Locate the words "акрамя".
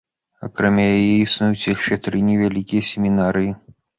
0.45-0.85